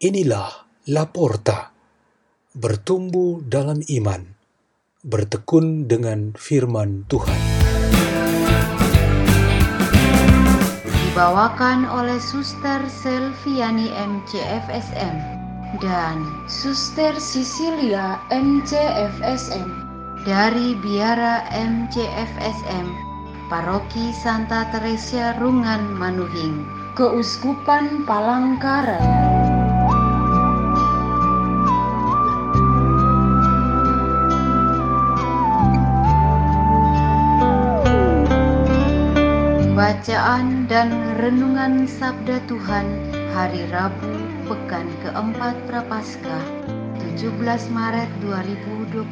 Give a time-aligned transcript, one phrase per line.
[0.00, 0.48] Inilah
[0.88, 1.76] Laporta,
[2.56, 4.32] bertumbuh dalam iman,
[5.04, 7.36] bertekun dengan firman Tuhan.
[10.88, 15.16] Dibawakan oleh Suster Selviani MCFSM
[15.84, 19.68] dan Suster Sisilia MCFSM
[20.24, 22.88] dari Biara MCFSM,
[23.52, 26.64] Paroki Santa Teresia Rungan Manuhing,
[26.96, 29.29] Keuskupan Palangkaraya.
[39.90, 42.86] Bacaan dan Renungan Sabda Tuhan
[43.34, 46.46] Hari Rabu Pekan keempat Prapaskah
[47.18, 47.34] 17
[47.74, 49.02] Maret 2021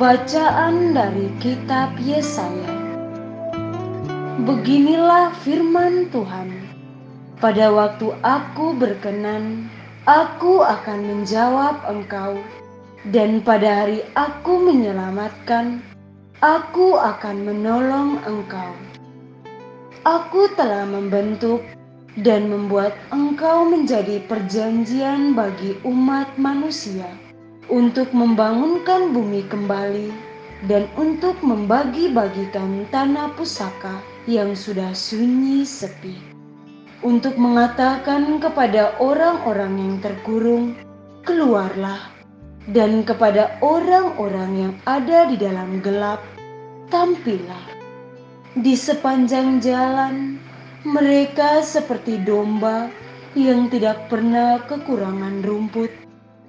[0.00, 2.72] Bacaan dari Kitab Yesaya.
[4.40, 6.59] Beginilah firman Tuhan
[7.40, 9.72] pada waktu aku berkenan,
[10.04, 12.36] aku akan menjawab engkau,
[13.08, 15.80] dan pada hari aku menyelamatkan,
[16.44, 18.76] aku akan menolong engkau.
[20.04, 21.64] Aku telah membentuk
[22.20, 27.08] dan membuat engkau menjadi perjanjian bagi umat manusia
[27.72, 30.12] untuk membangunkan bumi kembali
[30.68, 33.96] dan untuk membagi-bagikan tanah pusaka
[34.28, 36.29] yang sudah sunyi sepi
[37.00, 40.76] untuk mengatakan kepada orang-orang yang terkurung,
[41.24, 42.12] "Keluarlah!"
[42.68, 46.20] dan kepada orang-orang yang ada di dalam gelap,
[46.92, 47.64] "Tampillah!"
[48.52, 50.36] Di sepanjang jalan,
[50.84, 52.92] mereka seperti domba
[53.32, 55.88] yang tidak pernah kekurangan rumput,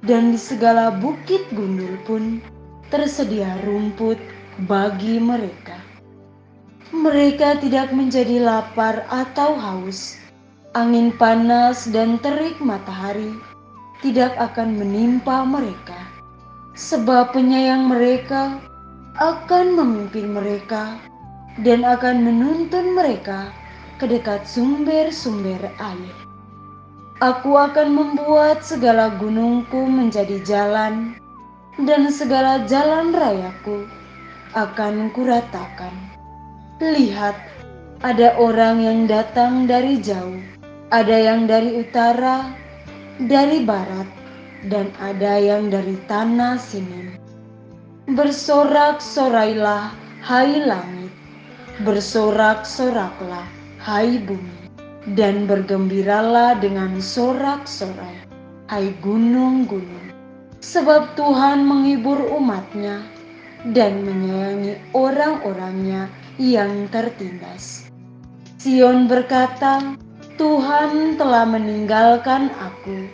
[0.04, 2.42] dan di segala bukit gundul pun
[2.90, 4.18] tersedia rumput
[4.68, 5.78] bagi mereka.
[6.92, 10.21] Mereka tidak menjadi lapar atau haus
[10.72, 13.36] angin panas dan terik matahari
[14.00, 16.00] tidak akan menimpa mereka,
[16.80, 18.56] sebab penyayang mereka
[19.20, 20.96] akan memimpin mereka
[21.68, 23.52] dan akan menuntun mereka
[24.00, 26.16] ke dekat sumber-sumber air.
[27.20, 31.20] Aku akan membuat segala gunungku menjadi jalan,
[31.84, 33.84] dan segala jalan rayaku
[34.56, 35.94] akan kuratakan.
[36.80, 37.36] Lihat,
[38.02, 40.42] ada orang yang datang dari jauh
[40.92, 42.52] ada yang dari utara,
[43.24, 44.08] dari barat,
[44.68, 47.16] dan ada yang dari tanah sini.
[48.12, 51.16] Bersorak-sorailah, hai langit,
[51.88, 53.48] bersorak-soraklah,
[53.80, 54.68] hai bumi,
[55.16, 58.28] dan bergembiralah dengan sorak-sorai,
[58.68, 60.12] hai gunung-gunung.
[60.60, 63.02] Sebab Tuhan menghibur umatnya
[63.72, 67.88] dan menyayangi orang-orangnya yang tertindas.
[68.62, 69.98] Sion berkata,
[70.42, 73.06] Tuhan telah meninggalkan aku,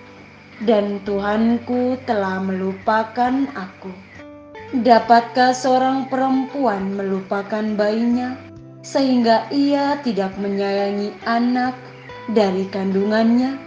[0.64, 3.92] dan Tuhanku telah melupakan aku.
[4.72, 8.40] Dapatkah seorang perempuan melupakan bayinya,
[8.80, 11.76] sehingga ia tidak menyayangi anak
[12.32, 13.60] dari kandungannya?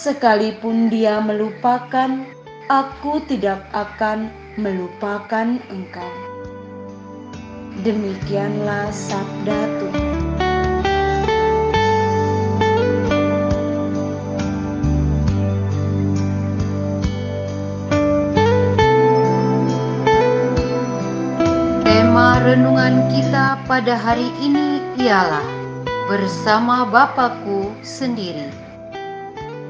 [0.00, 2.24] Sekalipun dia melupakan,
[2.72, 6.12] aku tidak akan melupakan engkau.
[7.84, 10.09] Demikianlah sabda Tuhan.
[22.40, 25.44] Renungan kita pada hari ini ialah
[26.08, 28.48] bersama Bapakku sendiri.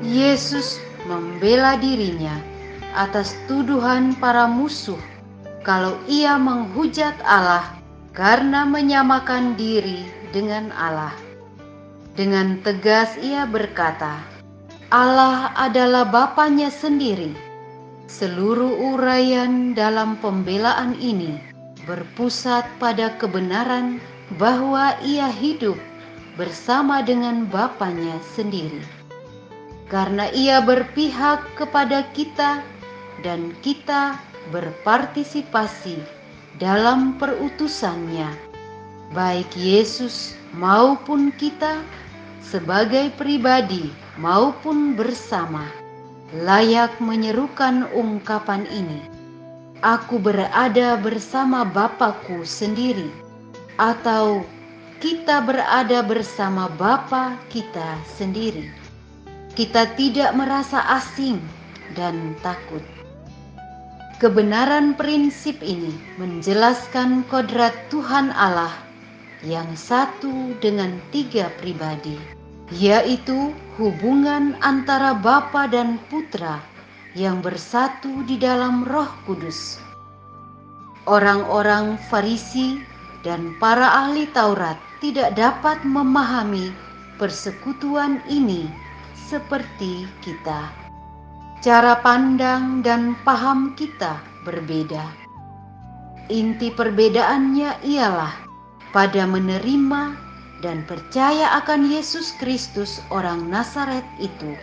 [0.07, 0.79] Yesus
[1.11, 2.39] membela dirinya
[2.95, 4.99] atas tuduhan para musuh
[5.67, 7.75] kalau ia menghujat Allah
[8.15, 11.15] karena menyamakan diri dengan Allah.
[12.15, 14.23] Dengan tegas ia berkata,
[14.95, 17.35] Allah adalah Bapaknya sendiri.
[18.07, 21.50] Seluruh uraian dalam pembelaan ini
[21.91, 23.99] berpusat pada kebenaran
[24.39, 25.75] bahwa ia hidup
[26.39, 28.79] bersama dengan Bapaknya sendiri.
[29.91, 32.63] Karena ia berpihak kepada kita
[33.27, 34.15] dan kita
[34.55, 35.99] berpartisipasi
[36.63, 38.31] dalam perutusannya,
[39.11, 41.83] baik Yesus maupun kita
[42.39, 45.67] sebagai pribadi maupun bersama,
[46.39, 49.20] layak menyerukan ungkapan ini
[49.81, 53.09] aku berada bersama Bapakku sendiri,
[53.81, 54.45] atau
[55.01, 58.69] kita berada bersama Bapa kita sendiri.
[59.57, 61.41] Kita tidak merasa asing
[61.97, 62.85] dan takut.
[64.21, 68.73] Kebenaran prinsip ini menjelaskan kodrat Tuhan Allah
[69.41, 72.21] yang satu dengan tiga pribadi,
[72.69, 76.61] yaitu hubungan antara Bapa dan Putra
[77.19, 79.83] yang bersatu di dalam Roh Kudus.
[81.11, 82.79] Orang-orang Farisi
[83.27, 86.71] dan para ahli Taurat tidak dapat memahami
[87.19, 88.71] persekutuan ini
[89.17, 90.71] seperti kita.
[91.61, 94.17] Cara pandang dan paham kita
[94.47, 95.05] berbeda.
[96.31, 98.33] Inti perbedaannya ialah
[98.95, 100.15] pada menerima
[100.63, 104.55] dan percaya akan Yesus Kristus, orang Nazaret itu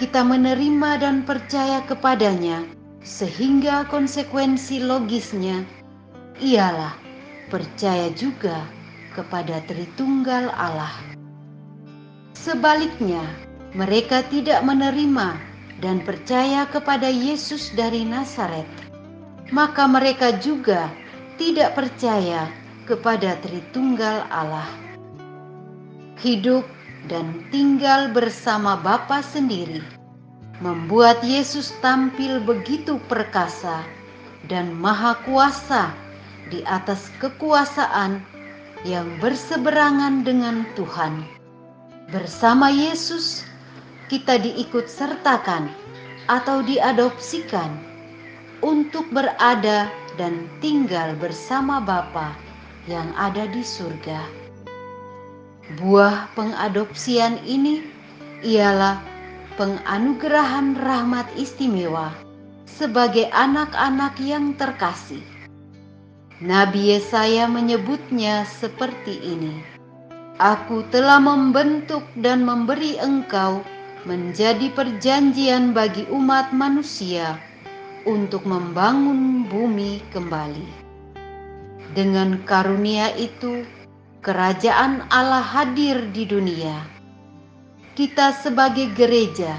[0.00, 2.64] kita menerima dan percaya kepadanya,
[3.04, 5.60] sehingga konsekuensi logisnya
[6.40, 6.96] ialah
[7.52, 8.64] percaya juga
[9.12, 10.96] kepada Tritunggal Allah.
[12.32, 13.20] Sebaliknya,
[13.76, 15.36] mereka tidak menerima
[15.84, 18.64] dan percaya kepada Yesus dari Nazaret,
[19.52, 20.88] maka mereka juga
[21.36, 22.48] tidak percaya
[22.88, 24.72] kepada Tritunggal Allah.
[26.24, 26.64] Hidup
[27.08, 29.80] dan tinggal bersama Bapa sendiri,
[30.60, 33.80] membuat Yesus tampil begitu perkasa
[34.50, 35.94] dan maha kuasa
[36.52, 38.20] di atas kekuasaan
[38.84, 41.24] yang berseberangan dengan Tuhan.
[42.10, 43.46] Bersama Yesus,
[44.10, 45.70] kita diikut sertakan
[46.26, 47.70] atau diadopsikan
[48.60, 49.88] untuk berada
[50.18, 52.34] dan tinggal bersama Bapa
[52.90, 54.39] yang ada di surga.
[55.78, 57.86] Buah pengadopsian ini
[58.42, 58.98] ialah
[59.54, 62.10] penganugerahan rahmat istimewa
[62.66, 65.22] sebagai anak-anak yang terkasih.
[66.42, 69.62] Nabi Yesaya menyebutnya seperti ini.
[70.42, 73.62] Aku telah membentuk dan memberi engkau
[74.08, 77.36] menjadi perjanjian bagi umat manusia
[78.08, 80.64] untuk membangun bumi kembali.
[81.92, 83.68] Dengan karunia itu,
[84.20, 86.84] kerajaan Allah hadir di dunia.
[87.96, 89.56] Kita sebagai gereja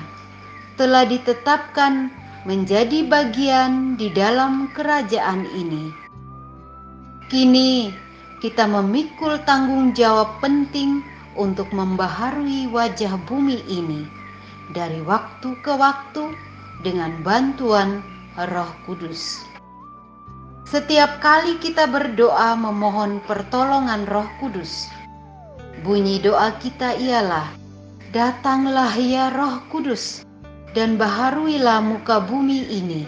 [0.77, 2.13] telah ditetapkan
[2.45, 5.89] menjadi bagian di dalam kerajaan ini.
[7.29, 7.89] Kini
[8.41, 11.01] kita memikul tanggung jawab penting
[11.37, 14.05] untuk membaharui wajah bumi ini
[14.73, 16.33] dari waktu ke waktu
[16.85, 18.01] dengan bantuan
[18.37, 19.50] Roh Kudus.
[20.71, 24.87] Setiap kali kita berdoa memohon pertolongan Roh Kudus,
[25.83, 27.51] bunyi doa kita ialah,
[28.15, 30.23] "Datanglah ya Roh Kudus,
[30.71, 33.03] dan baharuilah muka bumi ini."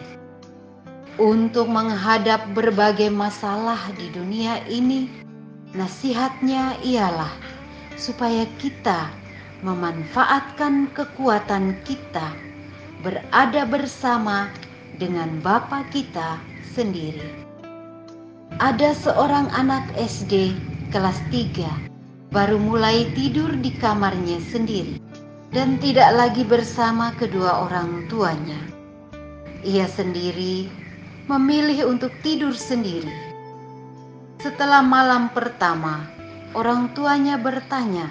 [1.15, 5.07] Untuk menghadap berbagai masalah di dunia ini,
[5.71, 7.31] nasihatnya ialah
[7.95, 9.07] supaya kita
[9.63, 12.27] memanfaatkan kekuatan kita
[12.99, 14.51] berada bersama
[14.99, 16.43] dengan Bapa kita
[16.75, 17.42] sendiri.
[18.61, 20.53] Ada seorang anak SD
[20.93, 25.01] kelas 3 baru mulai tidur di kamarnya sendiri
[25.49, 28.61] dan tidak lagi bersama kedua orang tuanya.
[29.65, 30.69] Ia sendiri
[31.25, 33.09] memilih untuk tidur sendiri.
[34.37, 36.05] Setelah malam pertama,
[36.53, 38.05] orang tuanya bertanya,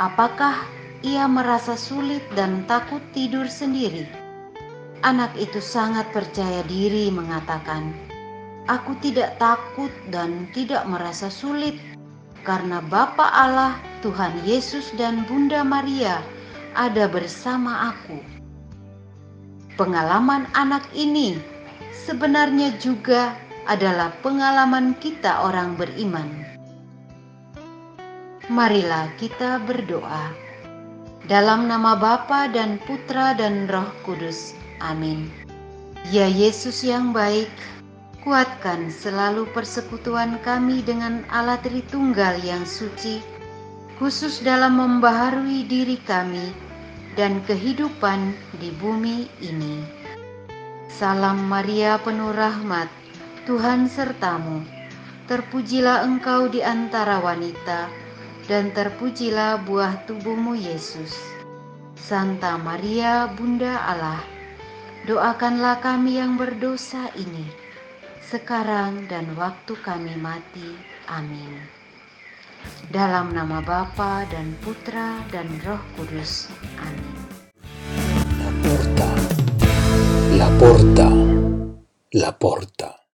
[0.00, 0.56] apakah
[1.04, 4.08] ia merasa sulit dan takut tidur sendiri?
[5.04, 8.03] Anak itu sangat percaya diri mengatakan,
[8.64, 11.76] Aku tidak takut dan tidak merasa sulit
[12.48, 16.24] karena Bapa Allah, Tuhan Yesus dan Bunda Maria
[16.72, 18.20] ada bersama aku.
[19.76, 21.36] Pengalaman anak ini
[21.92, 23.36] sebenarnya juga
[23.68, 26.28] adalah pengalaman kita orang beriman.
[28.52, 30.32] Marilah kita berdoa.
[31.24, 34.52] Dalam nama Bapa dan Putra dan Roh Kudus.
[34.84, 35.32] Amin.
[36.12, 37.48] Ya Yesus yang baik,
[38.24, 43.20] Kuatkan selalu persekutuan kami dengan Allah Tritunggal yang suci,
[44.00, 46.48] khusus dalam membaharui diri kami
[47.20, 49.84] dan kehidupan di bumi ini.
[50.88, 52.88] Salam Maria penuh rahmat,
[53.44, 54.64] Tuhan sertamu.
[55.28, 57.92] Terpujilah engkau di antara wanita,
[58.48, 61.12] dan terpujilah buah tubuhmu Yesus.
[61.92, 64.24] Santa Maria, Bunda Allah,
[65.04, 67.63] doakanlah kami yang berdosa ini
[68.30, 70.72] sekarang dan waktu kami mati.
[71.12, 71.60] Amin.
[72.88, 76.48] Dalam nama Bapa dan Putra dan Roh Kudus.
[76.80, 77.12] Amin.
[78.40, 79.08] La porta,
[80.32, 81.08] la porta,
[82.16, 83.03] la porta.